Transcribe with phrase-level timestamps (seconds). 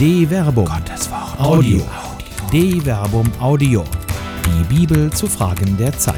[0.00, 0.64] De Verbum.
[0.64, 1.38] Gottes Wort.
[1.38, 1.82] Audio.
[2.50, 3.84] De Verbum Audio.
[4.46, 6.16] Die Bibel zu Fragen der Zeit.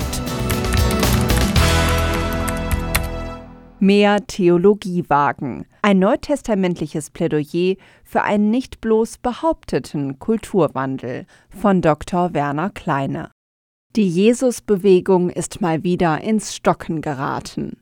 [3.80, 5.66] Mehr Theologie wagen.
[5.82, 7.75] Ein neutestamentliches Plädoyer
[8.05, 12.35] für einen nicht bloß behaupteten Kulturwandel von Dr.
[12.35, 13.33] Werner Kleine.
[13.96, 17.79] Die Jesusbewegung ist mal wieder ins Stocken geraten.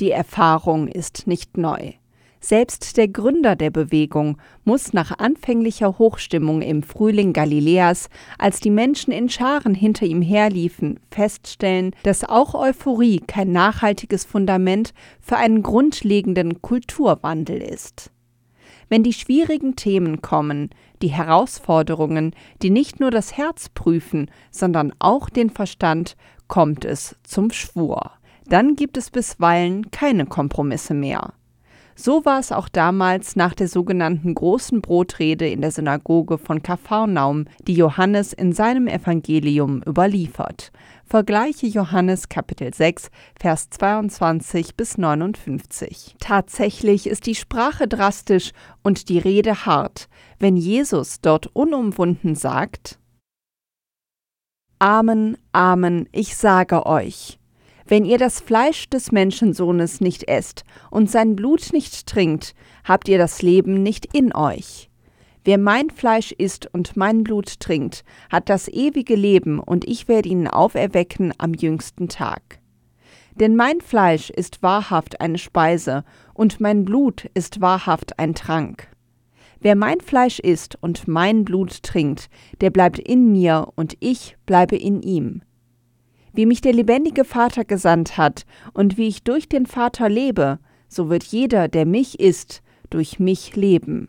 [0.00, 1.94] Die Erfahrung ist nicht neu.
[2.42, 8.08] Selbst der Gründer der Bewegung muss nach anfänglicher Hochstimmung im Frühling Galiläas,
[8.38, 14.94] als die Menschen in Scharen hinter ihm herliefen, feststellen, dass auch Euphorie kein nachhaltiges Fundament
[15.20, 18.10] für einen grundlegenden Kulturwandel ist.
[18.88, 20.70] Wenn die schwierigen Themen kommen,
[21.02, 26.16] die Herausforderungen, die nicht nur das Herz prüfen, sondern auch den Verstand,
[26.48, 28.12] kommt es zum Schwur.
[28.46, 31.34] Dann gibt es bisweilen keine Kompromisse mehr.
[32.02, 37.44] So war es auch damals nach der sogenannten großen Brotrede in der Synagoge von Kapharnaum,
[37.66, 40.72] die Johannes in seinem Evangelium überliefert.
[41.04, 46.16] Vergleiche Johannes Kapitel 6, Vers 22 bis 59.
[46.20, 52.98] Tatsächlich ist die Sprache drastisch und die Rede hart, wenn Jesus dort unumwunden sagt:
[54.78, 57.39] Amen, Amen, ich sage euch.
[57.90, 63.18] Wenn ihr das Fleisch des Menschensohnes nicht esst und sein Blut nicht trinkt, habt ihr
[63.18, 64.88] das Leben nicht in euch.
[65.42, 70.28] Wer mein Fleisch isst und mein Blut trinkt, hat das ewige Leben, und ich werde
[70.28, 72.60] ihn auferwecken am jüngsten Tag.
[73.34, 78.86] Denn mein Fleisch ist wahrhaft eine Speise, und mein Blut ist wahrhaft ein Trank.
[79.58, 84.76] Wer mein Fleisch isst und mein Blut trinkt, der bleibt in mir, und ich bleibe
[84.76, 85.42] in ihm
[86.32, 91.08] wie mich der lebendige Vater gesandt hat und wie ich durch den Vater lebe, so
[91.08, 94.08] wird jeder, der mich isst, durch mich leben.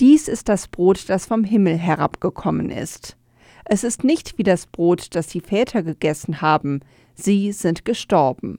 [0.00, 3.16] Dies ist das Brot, das vom Himmel herabgekommen ist.
[3.64, 6.80] Es ist nicht wie das Brot, das die Väter gegessen haben,
[7.14, 8.58] sie sind gestorben.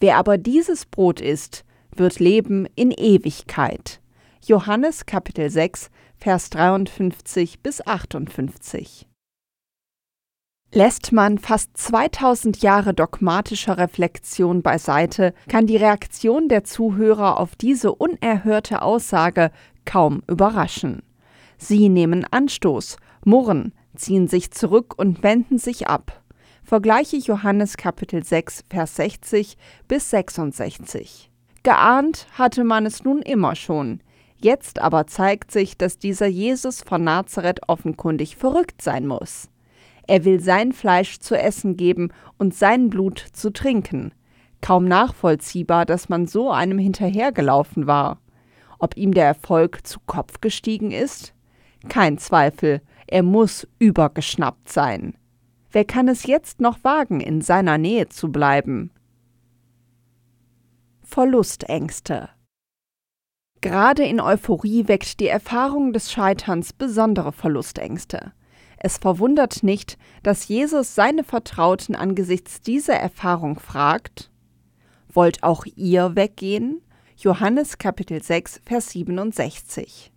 [0.00, 1.64] Wer aber dieses Brot isst,
[1.96, 4.00] wird leben in Ewigkeit.
[4.44, 9.07] Johannes Kapitel 6, Vers 53 bis 58.
[10.70, 17.94] Lässt man fast 2000 Jahre dogmatischer Reflexion beiseite, kann die Reaktion der Zuhörer auf diese
[17.94, 19.50] unerhörte Aussage
[19.86, 21.02] kaum überraschen.
[21.56, 26.22] Sie nehmen Anstoß, murren, ziehen sich zurück und wenden sich ab.
[26.62, 29.56] Vergleiche Johannes Kapitel 6, Vers 60
[29.88, 31.30] bis 66.
[31.62, 34.02] Geahnt hatte man es nun immer schon.
[34.36, 39.48] Jetzt aber zeigt sich, dass dieser Jesus von Nazareth offenkundig verrückt sein muss.
[40.08, 44.12] Er will sein Fleisch zu essen geben und sein Blut zu trinken.
[44.62, 48.18] Kaum nachvollziehbar, dass man so einem hinterhergelaufen war.
[48.78, 51.34] Ob ihm der Erfolg zu Kopf gestiegen ist?
[51.88, 55.14] Kein Zweifel, er muss übergeschnappt sein.
[55.70, 58.90] Wer kann es jetzt noch wagen, in seiner Nähe zu bleiben?
[61.02, 62.30] Verlustängste.
[63.60, 68.32] Gerade in Euphorie weckt die Erfahrung des Scheiterns besondere Verlustängste.
[68.80, 74.30] Es verwundert nicht, dass Jesus seine Vertrauten angesichts dieser Erfahrung fragt:
[75.12, 76.80] Wollt auch ihr weggehen?
[77.16, 80.12] Johannes Kapitel 6, Vers 67.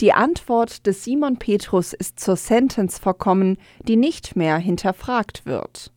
[0.00, 3.56] Die Antwort des Simon Petrus ist zur Sentence verkommen,
[3.86, 5.92] die nicht mehr hinterfragt wird.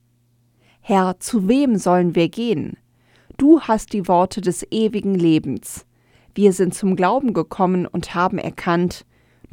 [0.79, 2.77] Herr, zu wem sollen wir gehen?
[3.37, 5.85] Du hast die Worte des ewigen Lebens.
[6.33, 9.05] Wir sind zum Glauben gekommen und haben erkannt,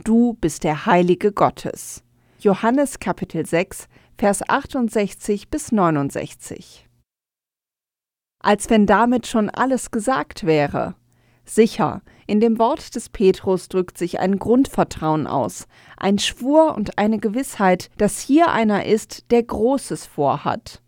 [0.03, 2.03] Du bist der Heilige Gottes.
[2.41, 3.87] Johannes Kapitel 6,
[4.19, 6.89] Vers 68 bis 69.
[8.41, 10.97] Als wenn damit schon alles gesagt wäre.
[11.45, 17.19] Sicher, in dem Wort des Petrus drückt sich ein Grundvertrauen aus, ein Schwur und eine
[17.19, 20.83] Gewissheit, dass hier einer ist, der Großes vorhat.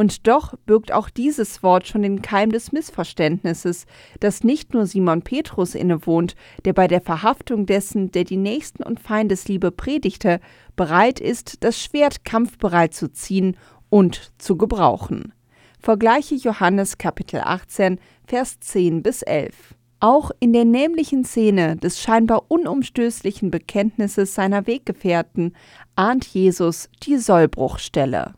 [0.00, 3.84] Und doch birgt auch dieses Wort schon den Keim des Missverständnisses,
[4.18, 8.98] das nicht nur Simon Petrus innewohnt, der bei der Verhaftung dessen, der die Nächsten und
[8.98, 10.40] Feindesliebe predigte,
[10.74, 13.58] bereit ist, das Schwert kampfbereit zu ziehen
[13.90, 15.34] und zu gebrauchen.
[15.78, 19.74] Vergleiche Johannes Kapitel 18, Vers 10 bis 11.
[20.00, 25.54] Auch in der nämlichen Szene des scheinbar unumstößlichen Bekenntnisses seiner Weggefährten
[25.94, 28.32] ahnt Jesus die Sollbruchstelle.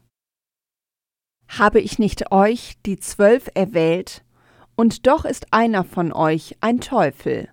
[1.58, 4.25] Habe ich nicht euch, die Zwölf, erwählt,
[4.75, 7.50] und doch ist einer von euch ein Teufel.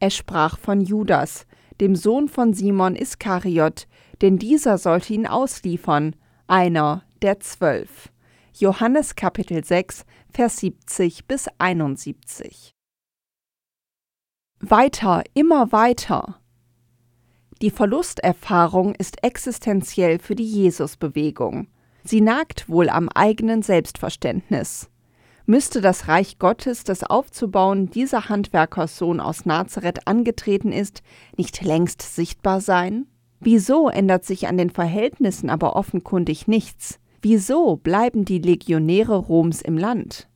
[0.00, 1.46] Er sprach von Judas,
[1.80, 3.88] dem Sohn von Simon Iskariot,
[4.20, 6.14] denn dieser sollte ihn ausliefern,
[6.46, 8.10] einer der Zwölf.
[8.52, 12.74] Johannes Kapitel 6, Vers 70 bis 71.
[14.60, 16.38] weiter, immer weiter.
[17.62, 21.68] Die Verlusterfahrung ist existenziell für die Jesusbewegung.
[22.04, 24.88] Sie nagt wohl am eigenen Selbstverständnis.
[25.46, 31.02] Müsste das Reich Gottes, das aufzubauen dieser Handwerkerssohn aus Nazareth angetreten ist,
[31.36, 33.06] nicht längst sichtbar sein?
[33.40, 37.00] Wieso ändert sich an den Verhältnissen aber offenkundig nichts?
[37.22, 40.28] Wieso bleiben die Legionäre Roms im Land?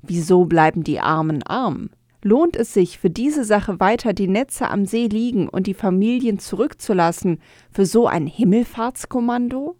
[0.00, 1.90] Wieso bleiben die Armen arm?
[2.22, 6.38] Lohnt es sich, für diese Sache weiter die Netze am See liegen und die Familien
[6.38, 7.38] zurückzulassen,
[7.70, 9.76] für so ein Himmelfahrtskommando?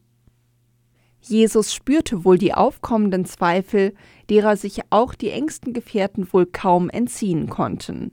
[1.26, 3.94] Jesus spürte wohl die aufkommenden Zweifel,
[4.28, 8.12] derer sich auch die engsten Gefährten wohl kaum entziehen konnten.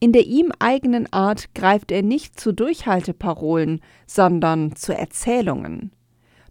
[0.00, 5.92] In der ihm eigenen Art greift er nicht zu Durchhalteparolen, sondern zu Erzählungen.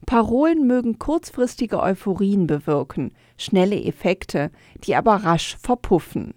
[0.06, 4.52] Parolen mögen kurzfristige Euphorien bewirken, schnelle Effekte,
[4.84, 6.36] die aber rasch verpuffen.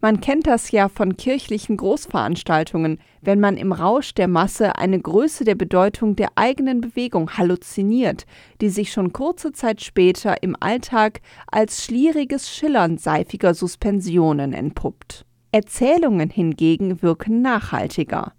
[0.00, 5.44] Man kennt das ja von kirchlichen Großveranstaltungen, wenn man im Rausch der Masse eine Größe
[5.44, 8.26] der Bedeutung der eigenen Bewegung halluziniert,
[8.60, 11.20] die sich schon kurze Zeit später im Alltag
[11.50, 15.24] als schlieriges Schillern seifiger Suspensionen entpuppt.
[15.52, 18.32] Erzählungen hingegen wirken nachhaltiger.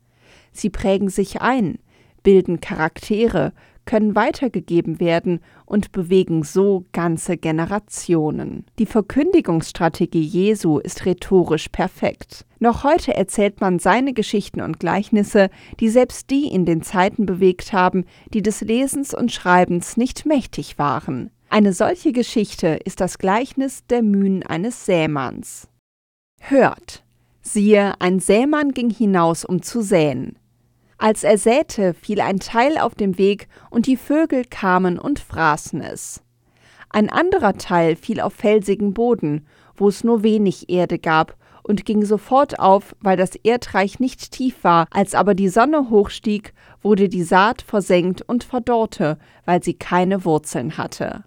[0.52, 1.80] Sie prägen sich ein,
[2.24, 3.54] bilden Charaktere,
[3.86, 8.66] können weitergegeben werden und bewegen so ganze Generationen.
[8.80, 12.46] Die Verkündigungsstrategie Jesu ist rhetorisch perfekt.
[12.60, 15.50] Noch heute erzählt man seine Geschichten und Gleichnisse,
[15.80, 20.78] die selbst die in den Zeiten bewegt haben, die des Lesens und Schreibens nicht mächtig
[20.78, 21.32] waren.
[21.50, 25.68] Eine solche Geschichte ist das Gleichnis der Mühen eines Sämanns.
[26.40, 27.04] Hört!
[27.42, 30.40] Siehe, ein Sämann ging hinaus, um zu säen.
[30.98, 35.82] Als er säte, fiel ein Teil auf dem Weg, und die Vögel kamen und fraßen
[35.82, 36.22] es.
[36.90, 39.46] Ein anderer Teil fiel auf felsigen Boden,
[39.76, 44.64] wo es nur wenig Erde gab, und ging sofort auf, weil das Erdreich nicht tief
[44.64, 50.24] war, als aber die Sonne hochstieg, wurde die Saat versenkt und verdorrte, weil sie keine
[50.26, 51.24] Wurzeln hatte.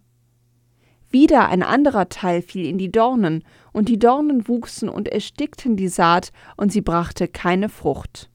[1.10, 5.88] Wieder ein anderer Teil fiel in die Dornen, und die Dornen wuchsen und erstickten die
[5.88, 8.30] Saat, und sie brachte keine Frucht.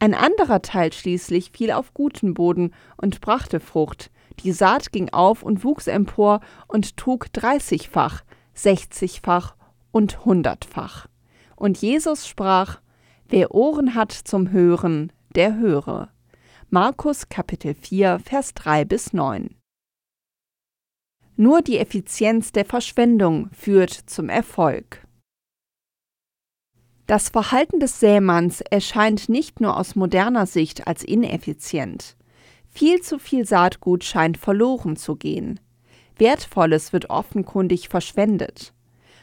[0.00, 4.10] Ein anderer Teil schließlich fiel auf guten Boden und brachte Frucht.
[4.40, 8.22] Die Saat ging auf und wuchs empor und trug dreißigfach,
[8.54, 9.56] sechzigfach
[9.90, 11.08] und hundertfach.
[11.56, 12.80] Und Jesus sprach,
[13.28, 16.08] Wer Ohren hat zum Hören, der höre.
[16.70, 19.54] Markus Kapitel 4, Vers 3 bis 9.
[21.36, 25.06] Nur die Effizienz der Verschwendung führt zum Erfolg.
[27.08, 32.18] Das Verhalten des Sämanns erscheint nicht nur aus moderner Sicht als ineffizient.
[32.68, 35.58] Viel zu viel Saatgut scheint verloren zu gehen.
[36.18, 38.74] Wertvolles wird offenkundig verschwendet.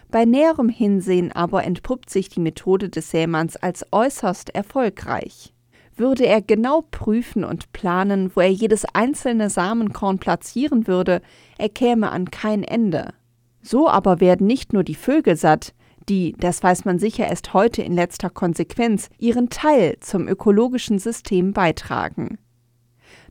[0.10, 5.54] Bei näherem Hinsehen aber entpuppt sich die Methode des Sämanns als äußerst erfolgreich.
[5.96, 11.22] Würde er genau prüfen und planen, wo er jedes einzelne Samenkorn platzieren würde,
[11.60, 13.14] er käme an kein Ende.
[13.62, 15.76] So aber werden nicht nur die Vögel satt,
[16.10, 21.54] die, das weiß man sicher erst heute in letzter Konsequenz, ihren Teil zum ökologischen System
[21.54, 22.38] beitragen.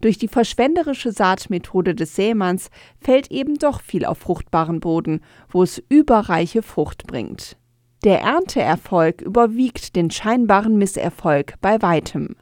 [0.01, 5.83] Durch die verschwenderische Saatmethode des Sämanns fällt eben doch viel auf fruchtbaren Boden, wo es
[5.89, 7.57] überreiche Frucht bringt.
[8.05, 12.37] Der Ernteerfolg überwiegt den scheinbaren Misserfolg bei weitem.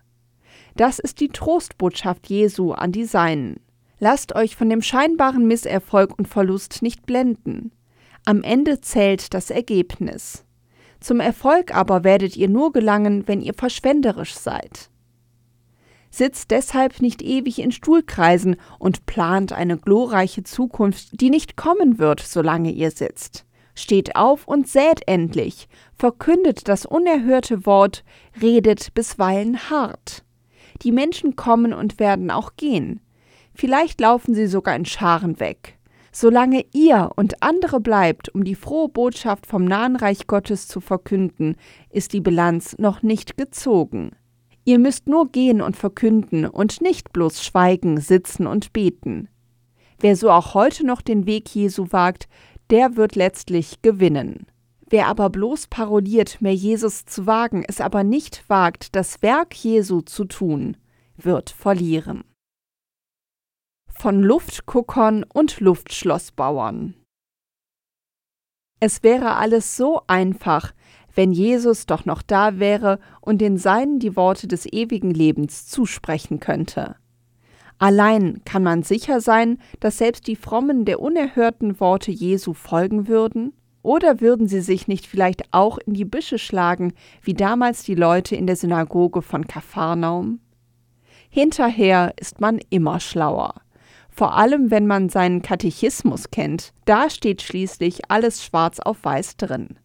[0.75, 3.61] Das ist die Trostbotschaft Jesu an die Seinen.
[4.00, 7.71] Lasst euch von dem scheinbaren Misserfolg und Verlust nicht blenden.
[8.25, 10.45] Am Ende zählt das Ergebnis.
[11.00, 14.91] Zum Erfolg aber werdet ihr nur gelangen, wenn ihr verschwenderisch seid.
[16.11, 22.21] Sitzt deshalb nicht ewig in Stuhlkreisen und plant eine glorreiche Zukunft, die nicht kommen wird,
[22.21, 23.45] solange ihr sitzt.
[23.75, 28.05] Steht auf und sät endlich, verkündet das unerhörte Wort,
[28.41, 30.23] redet bisweilen hart.
[30.83, 33.00] Die Menschen kommen und werden auch gehen.
[33.55, 35.79] Vielleicht laufen sie sogar in Scharen weg.
[36.14, 41.57] Solange ihr und andere bleibt, um die frohe Botschaft vom nahen Reich Gottes zu verkünden,
[41.88, 44.11] ist die Bilanz noch nicht gezogen.
[44.64, 49.28] Ihr müsst nur gehen und verkünden und nicht bloß schweigen, sitzen und beten.
[50.00, 52.28] Wer so auch heute noch den Weg Jesu wagt,
[52.69, 54.47] der wird letztlich gewinnen.
[54.90, 60.02] Wer aber bloß parodiert, mehr Jesus zu wagen, es aber nicht wagt, das Werk Jesu
[60.02, 60.76] zu tun,
[61.16, 62.23] wird verlieren
[63.92, 66.94] von Luftguckern und Luftschlossbauern.
[68.80, 70.72] Es wäre alles so einfach,
[71.14, 76.40] wenn Jesus doch noch da wäre und den Seinen die Worte des ewigen Lebens zusprechen
[76.40, 76.96] könnte.
[77.78, 83.52] Allein kann man sicher sein, dass selbst die Frommen der unerhörten Worte Jesu folgen würden?
[83.82, 88.37] Oder würden sie sich nicht vielleicht auch in die Büsche schlagen, wie damals die Leute
[88.37, 90.38] in der Synagoge von Kapharnaum?
[91.28, 93.62] Hinterher ist man immer schlauer.
[94.14, 96.75] Vor allem, wenn man seinen Katechismus kennt.
[96.85, 99.78] Da steht schließlich alles schwarz auf weiß drin.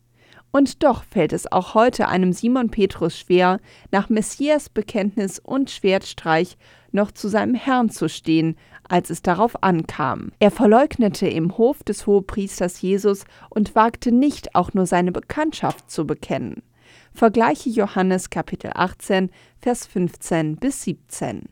[0.51, 3.59] Und doch fällt es auch heute einem Simon Petrus schwer,
[3.91, 6.57] nach Messias Bekenntnis und Schwertstreich
[6.91, 8.57] noch zu seinem Herrn zu stehen,
[8.87, 10.31] als es darauf ankam.
[10.39, 16.07] Er verleugnete im Hof des Hohepriesters Jesus und wagte nicht auch nur seine Bekanntschaft zu
[16.07, 16.63] bekennen.
[17.13, 19.29] Vergleiche Johannes Kapitel 18,
[19.59, 21.49] Vers 15 bis 17.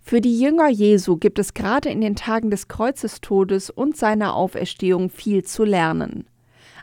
[0.00, 5.10] Für die Jünger Jesu gibt es gerade in den Tagen des Kreuzestodes und seiner Auferstehung
[5.10, 6.24] viel zu lernen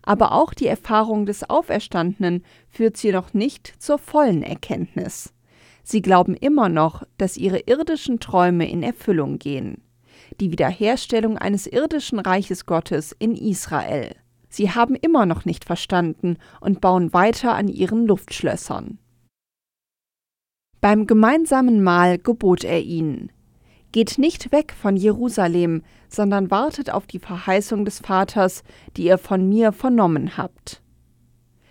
[0.07, 5.33] aber auch die Erfahrung des Auferstandenen führt sie noch nicht zur vollen Erkenntnis.
[5.83, 9.81] Sie glauben immer noch, dass ihre irdischen Träume in Erfüllung gehen.
[10.39, 14.15] Die Wiederherstellung eines irdischen Reiches Gottes in Israel.
[14.47, 18.99] Sie haben immer noch nicht verstanden und bauen weiter an ihren Luftschlössern.
[20.81, 23.31] Beim gemeinsamen Mahl gebot er ihnen,
[23.91, 28.63] Geht nicht weg von Jerusalem, sondern wartet auf die Verheißung des Vaters,
[28.95, 30.81] die ihr von mir vernommen habt.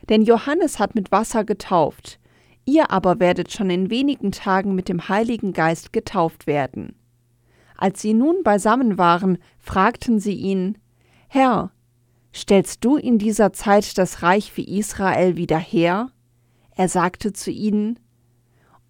[0.08, 2.18] Denn Johannes hat mit Wasser getauft,
[2.64, 6.96] ihr aber werdet schon in wenigen Tagen mit dem Heiligen Geist getauft werden.
[7.76, 10.78] Als sie nun beisammen waren, fragten sie ihn,
[11.28, 11.70] Herr,
[12.34, 16.10] stellst du in dieser Zeit das Reich für Israel wieder her?
[16.74, 17.98] Er sagte zu ihnen,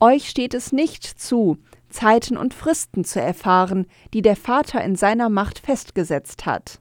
[0.00, 1.56] Euch steht es nicht zu,
[1.88, 6.80] Zeiten und Fristen zu erfahren, die der Vater in seiner Macht festgesetzt hat.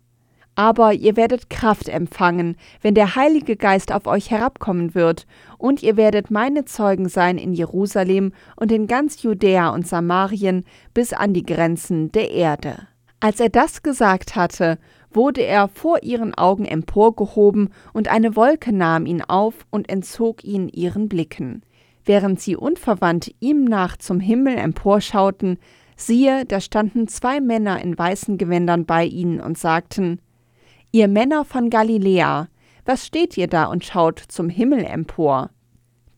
[0.55, 5.95] Aber ihr werdet Kraft empfangen, wenn der Heilige Geist auf euch herabkommen wird, und ihr
[5.95, 11.45] werdet meine Zeugen sein in Jerusalem und in ganz Judäa und Samarien bis an die
[11.45, 12.87] Grenzen der Erde.
[13.21, 14.77] Als er das gesagt hatte,
[15.11, 20.67] wurde er vor ihren Augen emporgehoben, und eine Wolke nahm ihn auf und entzog ihn
[20.67, 21.63] ihren Blicken.
[22.05, 25.57] Während sie unverwandt ihm nach zum Himmel emporschauten,
[25.97, 30.21] siehe, da standen zwei Männer in weißen Gewändern bei ihnen und sagten,
[30.91, 32.47] Ihr Männer von Galiläa,
[32.85, 35.49] was steht ihr da und schaut zum Himmel empor?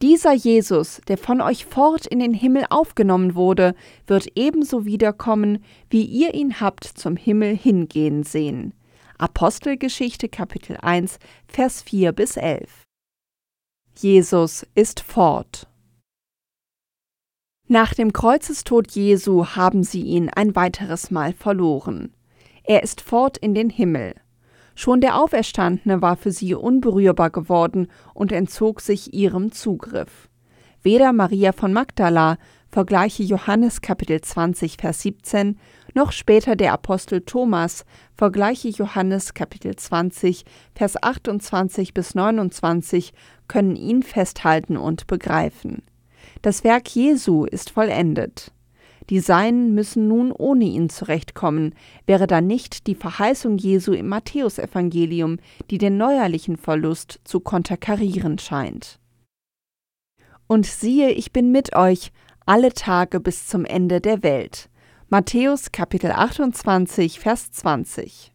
[0.02, 3.74] Dieser Jesus, der von euch fort in den Himmel aufgenommen wurde,
[4.06, 8.74] wird ebenso wiederkommen, wie ihr ihn habt zum Himmel hingehen sehen.
[9.16, 11.18] Apostelgeschichte Kapitel 1,
[11.48, 12.84] Vers 4 bis 11.
[13.96, 15.67] Jesus ist fort.
[17.70, 22.14] Nach dem Kreuzestod Jesu haben sie ihn ein weiteres Mal verloren.
[22.64, 24.14] Er ist fort in den Himmel.
[24.74, 30.30] Schon der Auferstandene war für sie unberührbar geworden und entzog sich ihrem Zugriff.
[30.82, 32.38] Weder Maria von Magdala,
[32.70, 35.58] vergleiche Johannes Kapitel 20, Vers 17,
[35.92, 37.84] noch später der Apostel Thomas,
[38.16, 43.12] vergleiche Johannes Kapitel 20, Vers 28 bis 29,
[43.46, 45.82] können ihn festhalten und begreifen.
[46.42, 48.52] Das Werk Jesu ist vollendet.
[49.10, 51.74] Die Seinen müssen nun ohne ihn zurechtkommen,
[52.06, 55.38] wäre da nicht die Verheißung Jesu im Matthäusevangelium,
[55.70, 58.98] die den neuerlichen Verlust zu konterkarieren scheint.
[60.46, 62.12] Und siehe, ich bin mit euch
[62.44, 64.68] alle Tage bis zum Ende der Welt.
[65.08, 68.32] Matthäus Kapitel 28, Vers 20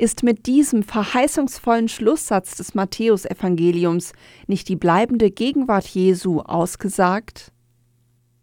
[0.00, 4.12] ist mit diesem verheißungsvollen Schlusssatz des Matthäusevangeliums
[4.46, 7.52] nicht die bleibende Gegenwart Jesu ausgesagt?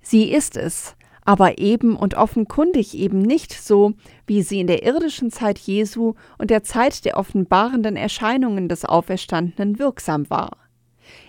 [0.02, 0.96] Sie ist es,
[1.26, 3.94] aber eben und offenkundig eben nicht so,
[4.28, 9.80] wie sie in der irdischen Zeit Jesu und der Zeit der offenbarenden Erscheinungen des Auferstandenen
[9.80, 10.58] wirksam war.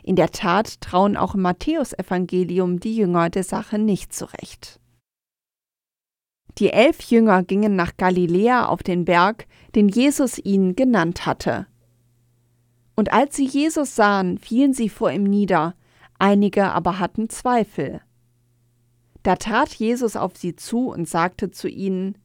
[0.02, 4.78] In der Tat trauen auch im Matthäusevangelium die Jünger der Sache nicht zurecht.
[6.59, 11.67] Die elf Jünger gingen nach Galiläa auf den Berg, den Jesus ihnen genannt hatte.
[12.97, 15.75] Und als sie Jesus sahen, fielen sie vor ihm nieder,
[16.19, 18.00] einige aber hatten Zweifel.
[19.23, 22.19] Da trat Jesus auf sie zu und sagte zu ihnen,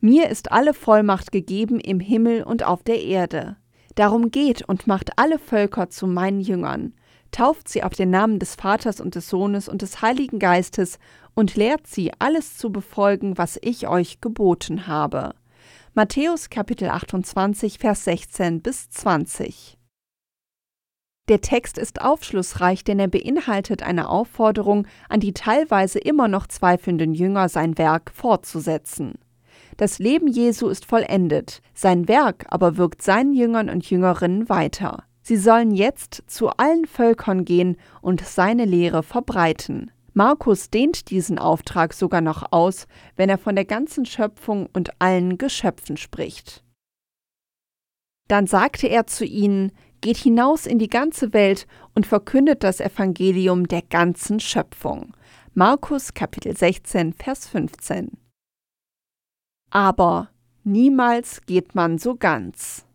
[0.00, 3.56] Mir ist alle Vollmacht gegeben im Himmel und auf der Erde.
[3.94, 6.92] Darum geht und macht alle Völker zu meinen Jüngern,
[7.30, 10.98] tauft sie auf den Namen des Vaters und des Sohnes und des Heiligen Geistes
[11.38, 15.36] und lehrt sie, alles zu befolgen, was ich euch geboten habe.
[15.94, 19.78] Matthäus Kapitel 28, Vers 16 bis 20.
[21.28, 27.14] Der Text ist aufschlussreich, denn er beinhaltet eine Aufforderung an die teilweise immer noch zweifelnden
[27.14, 29.14] Jünger, sein Werk fortzusetzen.
[29.76, 35.04] Das Leben Jesu ist vollendet, sein Werk aber wirkt seinen Jüngern und Jüngerinnen weiter.
[35.22, 39.92] Sie sollen jetzt zu allen Völkern gehen und seine Lehre verbreiten.
[40.18, 45.38] Markus dehnt diesen Auftrag sogar noch aus, wenn er von der ganzen Schöpfung und allen
[45.38, 46.64] Geschöpfen spricht.
[48.26, 49.70] Dann sagte er zu ihnen,
[50.00, 55.16] Geht hinaus in die ganze Welt und verkündet das Evangelium der ganzen Schöpfung.
[55.54, 58.18] Markus Kapitel 16, Vers 15.
[59.70, 60.30] Aber
[60.64, 62.87] niemals geht man so ganz.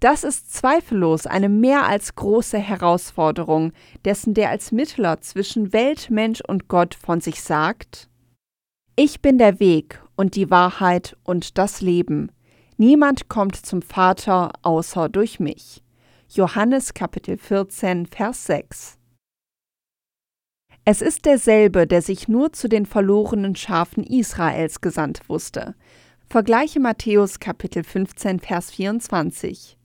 [0.00, 3.72] Das ist zweifellos eine mehr als große Herausforderung,
[4.04, 8.08] dessen der als Mittler zwischen Welt, Mensch und Gott von sich sagt,
[8.94, 12.30] Ich bin der Weg und die Wahrheit und das Leben.
[12.76, 15.82] Niemand kommt zum Vater außer durch mich.
[16.28, 18.98] Johannes Kapitel 14, Vers 6.
[20.84, 25.74] Es ist derselbe, der sich nur zu den verlorenen Schafen Israels gesandt wusste.
[26.28, 29.77] Vergleiche Matthäus Kapitel 15, Vers 24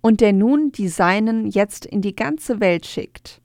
[0.00, 3.40] und der nun die Seinen jetzt in die ganze Welt schickt.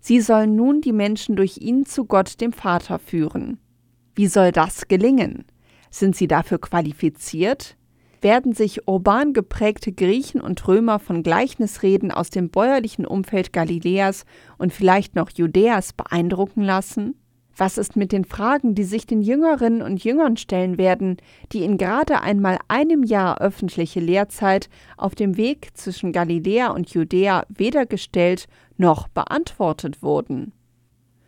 [0.00, 3.58] Sie sollen nun die Menschen durch ihn zu Gott dem Vater führen.
[4.14, 5.44] Wie soll das gelingen?
[5.90, 7.76] Sind sie dafür qualifiziert?
[8.20, 14.24] Werden sich urban geprägte Griechen und Römer von Gleichnisreden aus dem bäuerlichen Umfeld Galiläas
[14.58, 17.14] und vielleicht noch Judäas beeindrucken lassen?
[17.56, 21.18] Was ist mit den Fragen, die sich den Jüngerinnen und Jüngern stellen werden,
[21.52, 27.44] die in gerade einmal einem Jahr öffentliche Lehrzeit auf dem Weg zwischen Galiläa und Judäa
[27.48, 30.52] weder gestellt noch beantwortet wurden?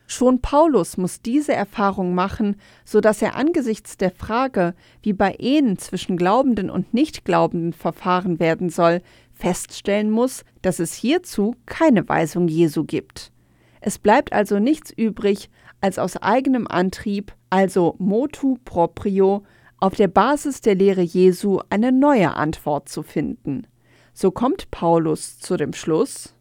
[0.07, 5.79] Schon Paulus muss diese Erfahrung machen, so dass er angesichts der Frage, wie bei Ehen
[5.79, 9.01] zwischen Glaubenden und Nichtglaubenden verfahren werden soll,
[9.33, 13.33] feststellen muss, dass es hierzu keine Weisung Jesu gibt.
[13.81, 15.51] Es bleibt also nichts übrig,
[15.81, 19.45] als aus eigenem Antrieb, also motu proprio,
[19.79, 23.67] auf der Basis der Lehre Jesu eine neue Antwort zu finden.
[24.13, 26.35] So kommt Paulus zu dem Schluss,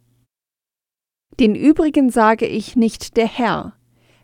[1.40, 3.74] den übrigen sage ich nicht der Herr.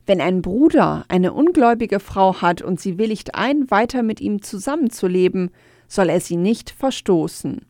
[0.05, 5.51] Wenn ein Bruder eine ungläubige Frau hat und sie willigt ein, weiter mit ihm zusammenzuleben,
[5.87, 7.65] soll er sie nicht verstoßen.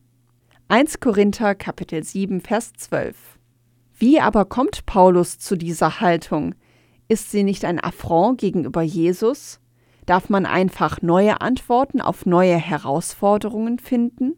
[0.68, 3.16] 1 Korinther Kapitel 7 Vers 12
[3.98, 6.54] Wie aber kommt Paulus zu dieser Haltung?
[7.10, 9.58] Ist sie nicht ein Affront gegenüber Jesus?
[10.06, 14.36] Darf man einfach neue Antworten auf neue Herausforderungen finden?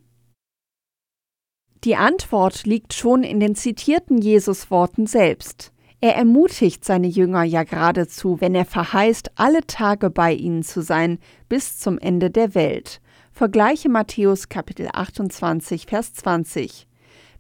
[1.85, 5.75] Die Antwort liegt schon in den zitierten Jesusworten selbst.
[6.01, 11.19] Er ermutigt seine Jünger ja geradezu, wenn er verheißt, alle Tage bei ihnen zu sein,
[11.51, 13.03] bis zum Ende der Welt.
[13.33, 16.87] Vergleiche Matthäus Kapitel 28, Vers 20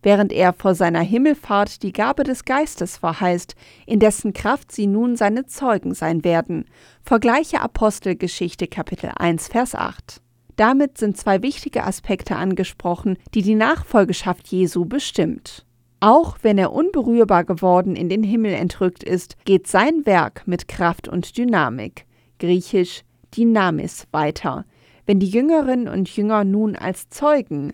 [0.02, 3.54] während er vor seiner Himmelfahrt die Gabe des Geistes verheißt,
[3.86, 6.66] in dessen Kraft sie nun seine Zeugen sein werden.
[7.02, 10.20] Vergleiche Apostelgeschichte Kapitel 1 Vers 8.
[10.56, 15.64] Damit sind zwei wichtige Aspekte angesprochen, die die Nachfolgeschaft Jesu bestimmt.
[16.00, 21.06] Auch wenn er unberührbar geworden in den Himmel entrückt ist, geht sein Werk mit Kraft
[21.08, 22.06] und Dynamik,
[22.38, 23.02] griechisch
[23.36, 24.64] Dynamis, weiter,
[25.06, 27.72] wenn die Jüngerinnen und Jünger nun als Zeugen,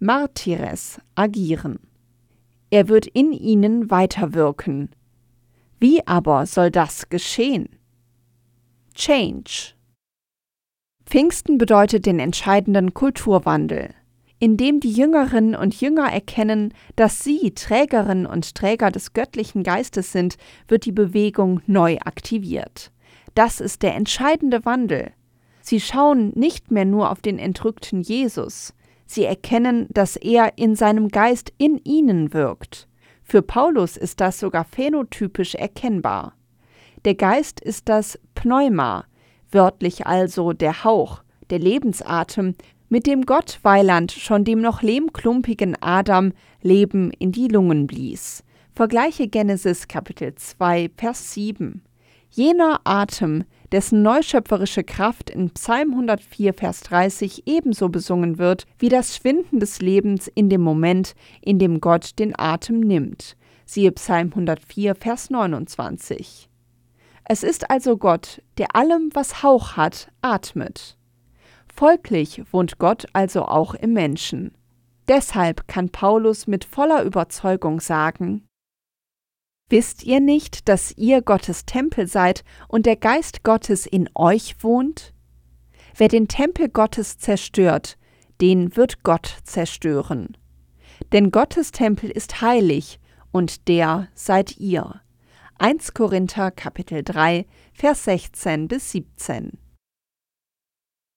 [0.00, 1.78] Martyres agieren.
[2.70, 4.90] Er wird in ihnen weiterwirken.
[5.78, 7.68] Wie aber soll das geschehen?
[8.94, 9.74] Change.
[11.06, 13.94] Pfingsten bedeutet den entscheidenden Kulturwandel,
[14.40, 20.36] indem die Jüngerinnen und Jünger erkennen, dass sie Trägerinnen und Träger des göttlichen Geistes sind,
[20.66, 22.90] wird die Bewegung neu aktiviert.
[23.34, 25.12] Das ist der entscheidende Wandel.
[25.60, 28.74] Sie schauen nicht mehr nur auf den entrückten Jesus,
[29.06, 32.88] Sie erkennen, dass er in seinem Geist in ihnen wirkt.
[33.22, 36.34] Für Paulus ist das sogar phänotypisch erkennbar.
[37.04, 39.04] Der Geist ist das Pneuma,
[39.50, 42.54] wörtlich also der Hauch, der Lebensatem,
[42.88, 48.44] mit dem Gott Weiland schon dem noch lehmklumpigen Adam Leben in die Lungen blies.
[48.74, 51.82] Vergleiche Genesis Kapitel 2, Vers 7.
[52.30, 59.16] Jener Atem, dessen neuschöpferische Kraft in Psalm 104, Vers 30 ebenso besungen wird wie das
[59.16, 63.36] Schwinden des Lebens in dem Moment, in dem Gott den Atem nimmt.
[63.66, 66.48] Siehe Psalm 104, Vers 29.
[67.24, 70.96] Es ist also Gott, der allem, was Hauch hat, atmet.
[71.66, 74.52] Folglich wohnt Gott also auch im Menschen.
[75.08, 78.46] Deshalb kann Paulus mit voller Überzeugung sagen,
[79.74, 85.12] Wisst ihr nicht, dass ihr Gottes Tempel seid und der Geist Gottes in euch wohnt?
[85.96, 87.98] Wer den Tempel Gottes zerstört,
[88.40, 90.36] den wird Gott zerstören.
[91.10, 93.00] Denn Gottes Tempel ist heilig
[93.32, 95.00] und der seid ihr.
[95.58, 99.58] 1 Korinther Kapitel 3 Vers 16 bis 17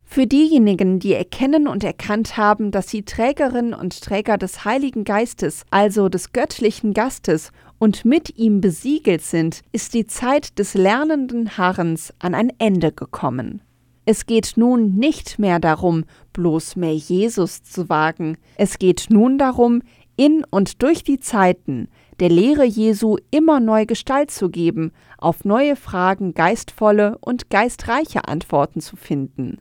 [0.10, 5.65] für diejenigen, die erkennen und erkannt haben, dass sie Trägerinnen und Träger des Heiligen Geistes,
[5.70, 12.13] also des göttlichen Gastes, und mit ihm besiegelt sind, ist die Zeit des lernenden Harrens
[12.20, 13.62] an ein Ende gekommen.
[14.06, 19.82] Es geht nun nicht mehr darum, bloß mehr Jesus zu wagen, es geht nun darum,
[20.15, 21.89] in und durch die Zeiten
[22.20, 28.82] der Lehre Jesu immer neu Gestalt zu geben, auf neue Fragen geistvolle und geistreiche Antworten
[28.82, 29.60] zu finden.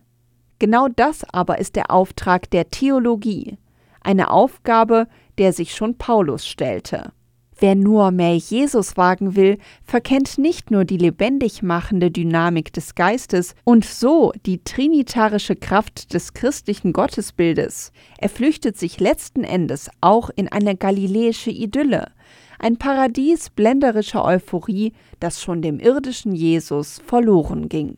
[0.59, 3.57] Genau das aber ist der Auftrag der Theologie,
[4.01, 7.11] eine Aufgabe, der sich schon Paulus stellte.
[7.59, 13.55] Wer nur mehr Jesus wagen will, verkennt nicht nur die lebendig machende Dynamik des Geistes
[13.63, 20.47] und so die trinitarische Kraft des christlichen Gottesbildes, er flüchtet sich letzten Endes auch in
[20.47, 22.11] eine galiläische Idylle,
[22.59, 27.97] ein Paradies blenderischer Euphorie, das schon dem irdischen Jesus verloren ging.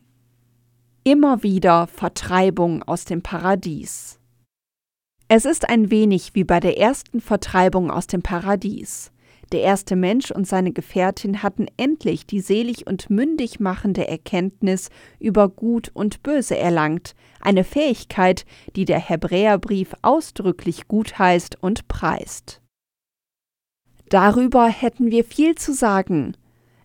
[1.12, 4.20] Immer wieder Vertreibung aus dem Paradies.
[5.26, 9.10] Es ist ein wenig wie bei der ersten Vertreibung aus dem Paradies.
[9.50, 15.48] Der erste Mensch und seine Gefährtin hatten endlich die selig und mündig machende Erkenntnis über
[15.48, 18.44] Gut und Böse erlangt, eine Fähigkeit,
[18.76, 22.62] die der Hebräerbrief ausdrücklich gutheißt und preist.
[24.10, 26.36] Darüber hätten wir viel zu sagen,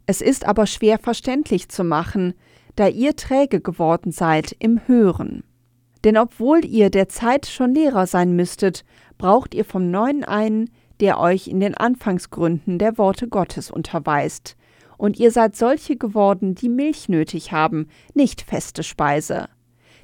[0.07, 2.33] es ist aber schwer verständlich zu machen,
[2.75, 5.43] da ihr träge geworden seid im Hören.
[6.03, 8.85] Denn obwohl ihr der Zeit schon Lehrer sein müsstet,
[9.17, 14.55] braucht ihr vom Neuen einen, der euch in den Anfangsgründen der Worte Gottes unterweist.
[14.97, 19.49] Und ihr seid solche geworden, die Milch nötig haben, nicht feste Speise.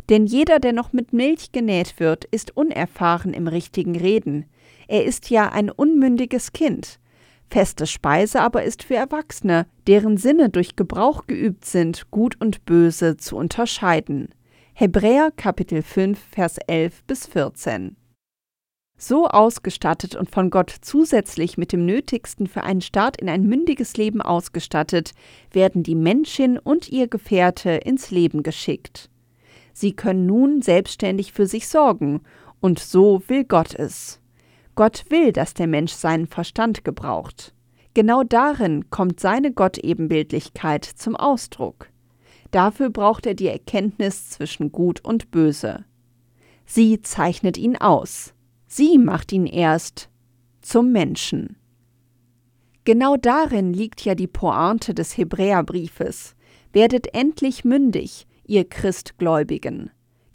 [0.09, 4.45] Denn jeder, der noch mit Milch genäht wird, ist unerfahren im richtigen Reden.
[4.87, 6.99] Er ist ja ein unmündiges Kind.
[7.51, 13.17] Feste Speise aber ist für Erwachsene, deren Sinne durch Gebrauch geübt sind, Gut und Böse
[13.17, 14.29] zu unterscheiden.
[14.73, 17.97] Hebräer Kapitel 5, Vers 11 bis 14
[19.03, 23.97] so ausgestattet und von Gott zusätzlich mit dem Nötigsten für einen Start in ein mündiges
[23.97, 25.13] Leben ausgestattet,
[25.51, 29.09] werden die Menschin und ihr Gefährte ins Leben geschickt.
[29.73, 32.21] Sie können nun selbstständig für sich sorgen,
[32.59, 34.20] und so will Gott es.
[34.81, 37.53] Gott will, dass der Mensch seinen Verstand gebraucht.
[37.93, 41.91] Genau darin kommt seine Gottebenbildlichkeit zum Ausdruck.
[42.49, 45.85] Dafür braucht er die Erkenntnis zwischen Gut und Böse.
[46.65, 48.33] Sie zeichnet ihn aus.
[48.65, 50.09] Sie macht ihn erst
[50.63, 51.57] zum Menschen.
[52.83, 56.35] Genau darin liegt ja die Pointe des Hebräerbriefes.
[56.73, 59.91] Werdet endlich mündig, ihr Christgläubigen.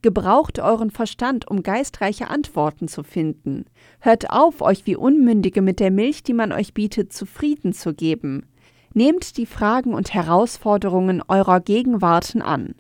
[0.07, 3.65] Gebraucht euren Verstand, um geistreiche Antworten zu finden.
[3.99, 8.47] Hört auf, euch wie Unmündige mit der Milch, die man euch bietet, zufrieden zu geben.
[8.95, 12.77] Nehmt die Fragen und Herausforderungen eurer Gegenwarten an.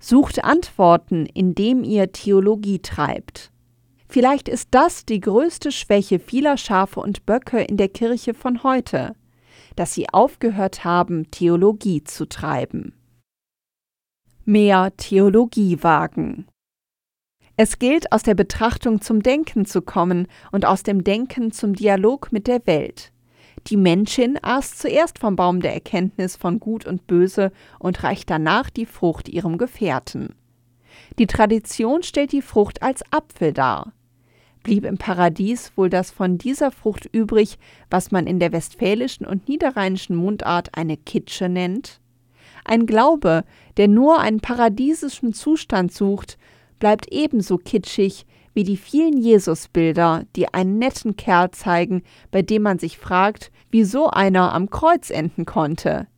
[0.00, 3.52] Sucht Antworten, indem ihr Theologie treibt.
[4.08, 9.12] Vielleicht ist das die größte Schwäche vieler Schafe und Böcke in der Kirche von heute,
[9.76, 12.97] dass sie aufgehört haben, Theologie zu treiben.
[14.48, 16.46] Mehr Theologie wagen.
[17.58, 22.32] Es gilt, aus der Betrachtung zum Denken zu kommen und aus dem Denken zum Dialog
[22.32, 23.12] mit der Welt.
[23.66, 28.70] Die Menschin aß zuerst vom Baum der Erkenntnis von Gut und Böse und reicht danach
[28.70, 30.34] die Frucht ihrem Gefährten.
[31.18, 33.92] Die Tradition stellt die Frucht als Apfel dar
[34.62, 37.58] blieb im Paradies wohl das von dieser Frucht übrig,
[37.88, 42.00] was man in der westfälischen und niederrheinischen Mundart eine Kitsche nennt?
[42.68, 43.44] Ein Glaube,
[43.78, 46.36] der nur einen paradiesischen Zustand sucht,
[46.78, 52.78] bleibt ebenso kitschig wie die vielen Jesusbilder, die einen netten Kerl zeigen, bei dem man
[52.78, 56.08] sich fragt, wie so einer am Kreuz enden konnte.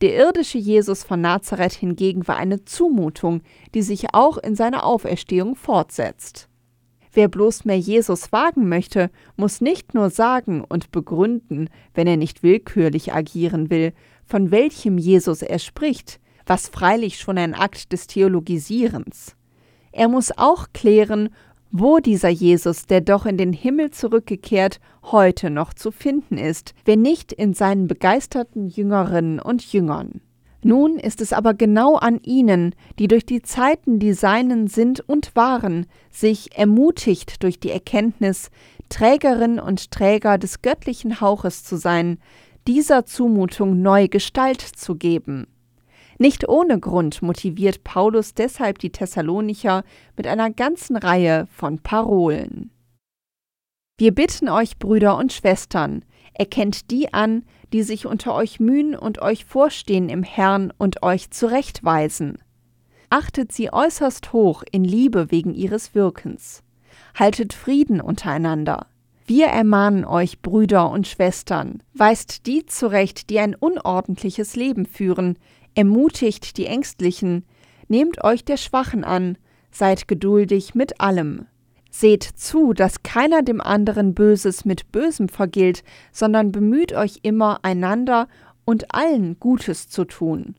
[0.00, 5.54] Der irdische Jesus von Nazareth hingegen war eine Zumutung, die sich auch in seiner Auferstehung
[5.54, 6.48] fortsetzt.
[7.12, 12.42] Wer bloß mehr Jesus wagen möchte, muss nicht nur sagen und begründen, wenn er nicht
[12.42, 13.92] willkürlich agieren will,
[14.24, 19.36] von welchem Jesus er spricht, was freilich schon ein Akt des Theologisierens.
[19.92, 21.30] Er muss auch klären,
[21.70, 27.00] wo dieser Jesus, der doch in den Himmel zurückgekehrt, heute noch zu finden ist, wenn
[27.00, 30.20] nicht in seinen begeisterten Jüngerinnen und Jüngern.
[30.62, 35.34] Nun ist es aber genau an ihnen, die durch die Zeiten, die seinen sind und
[35.34, 38.50] waren, sich ermutigt durch die Erkenntnis,
[38.88, 42.18] Trägerin und Träger des göttlichen Hauches zu sein,
[42.66, 45.46] dieser Zumutung neue Gestalt zu geben.
[46.18, 49.82] Nicht ohne Grund motiviert Paulus deshalb die Thessalonicher
[50.16, 52.70] mit einer ganzen Reihe von Parolen.
[53.98, 59.20] Wir bitten euch, Brüder und Schwestern, erkennt die an, die sich unter euch mühen und
[59.20, 62.38] euch vorstehen im Herrn und euch zurechtweisen.
[63.10, 66.62] Achtet sie äußerst hoch in Liebe wegen ihres Wirkens.
[67.14, 68.86] Haltet Frieden untereinander.
[69.26, 75.38] Wir ermahnen euch, Brüder und Schwestern, weist die zurecht, die ein unordentliches Leben führen,
[75.74, 77.44] ermutigt die Ängstlichen,
[77.92, 79.36] Nehmt euch der Schwachen an,
[79.70, 81.46] seid geduldig mit allem.
[81.90, 88.28] Seht zu, dass keiner dem anderen Böses mit Bösem vergilt, sondern bemüht euch immer, einander
[88.64, 90.54] und allen Gutes zu tun.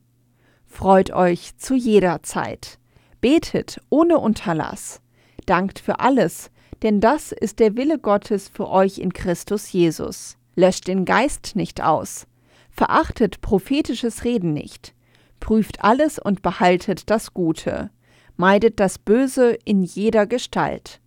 [0.68, 2.78] Freut euch zu jeder Zeit.
[3.20, 5.02] Betet ohne Unterlass.
[5.48, 6.52] Dankt für alles,
[6.84, 10.38] denn das ist der Wille Gottes für euch in Christus Jesus.
[10.56, 12.28] Löscht den Geist nicht aus.
[12.70, 14.94] Verachtet prophetisches Reden nicht.
[15.40, 17.90] Prüft alles und behaltet das Gute.
[18.36, 21.00] Meidet das Böse in jeder Gestalt.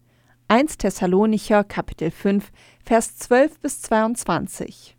[0.48, 2.50] 1 Thessalonicher Kapitel 5
[2.84, 4.96] Vers 12 bis 22.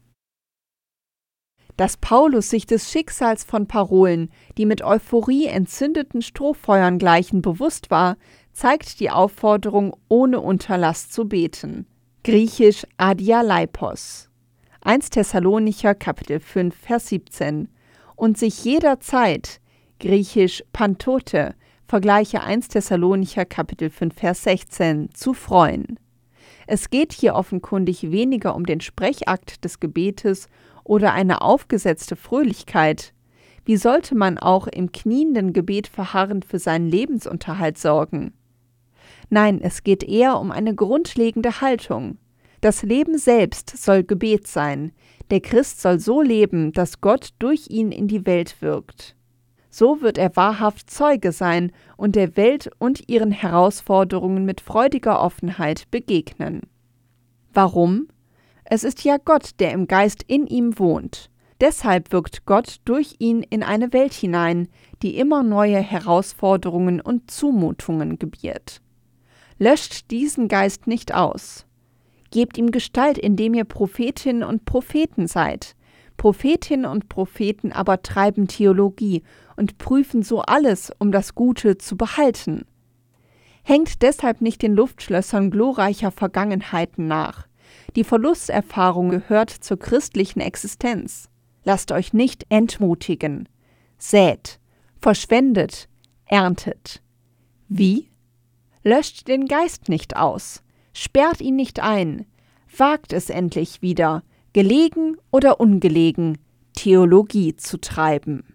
[1.77, 8.17] Dass Paulus sich des Schicksals von Parolen, die mit Euphorie entzündeten Strohfeuern gleichen, bewusst war,
[8.57, 11.85] zeigt die Aufforderung, ohne Unterlass zu beten.
[12.23, 14.31] Griechisch Adialeipos.
[14.81, 17.69] 1 Thessalonicher Kapitel 5 Vers 17.
[18.15, 19.61] Und sich jederzeit,
[19.99, 21.53] griechisch Pantote,
[21.85, 25.99] Vergleiche 1 Thessalonicher Kapitel 5 Vers 16 zu freuen.
[26.65, 30.47] Es geht hier offenkundig weniger um den Sprechakt des Gebetes
[30.83, 33.13] oder eine aufgesetzte Fröhlichkeit.
[33.65, 38.33] Wie sollte man auch im knienden Gebet verharrend für seinen Lebensunterhalt sorgen?
[39.29, 42.17] Nein, es geht eher um eine grundlegende Haltung.
[42.61, 44.93] Das Leben selbst soll Gebet sein.
[45.29, 49.15] Der Christ soll so leben, dass Gott durch ihn in die Welt wirkt.
[49.69, 55.91] So wird er wahrhaft Zeuge sein und der Welt und ihren Herausforderungen mit freudiger Offenheit
[55.91, 56.61] begegnen.
[57.53, 58.07] Warum?
[58.63, 61.29] Es ist ja Gott, der im Geist in ihm wohnt.
[61.59, 64.67] Deshalb wirkt Gott durch ihn in eine Welt hinein,
[65.01, 68.81] die immer neue Herausforderungen und Zumutungen gebiert.
[69.59, 71.65] Löscht diesen Geist nicht aus.
[72.31, 75.75] Gebt ihm Gestalt, indem ihr Prophetinnen und Propheten seid,
[76.17, 79.23] Prophetinnen und Propheten aber treiben Theologie
[79.55, 82.65] und prüfen so alles, um das Gute zu behalten.
[83.63, 87.47] Hängt deshalb nicht den Luftschlössern glorreicher Vergangenheiten nach.
[87.95, 91.29] Die Verlusterfahrung gehört zur christlichen Existenz.
[91.63, 93.47] Lasst euch nicht entmutigen.
[93.97, 94.59] Sät,
[94.99, 95.89] verschwendet,
[96.25, 97.01] erntet.
[97.67, 98.06] Wie?
[98.87, 102.25] Löscht den Geist nicht aus, sperrt ihn nicht ein,
[102.77, 104.23] wagt es endlich wieder,
[104.53, 106.37] gelegen oder ungelegen,
[106.71, 108.45] Theologie zu treiben.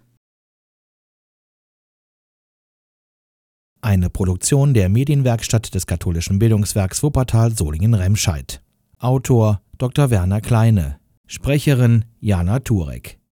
[3.83, 8.63] Eine Produktion der Medienwerkstatt des katholischen Bildungswerks Wuppertal Solingen-Remscheid.
[8.99, 10.09] Autor Dr.
[10.09, 10.99] Werner Kleine.
[11.27, 13.19] Sprecherin Jana Turek.